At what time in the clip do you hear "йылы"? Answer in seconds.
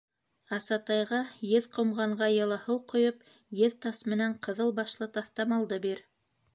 2.39-2.59